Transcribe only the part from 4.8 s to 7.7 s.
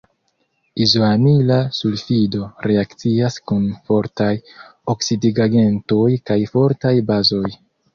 oksidigagentoj kaj fortaj bazoj.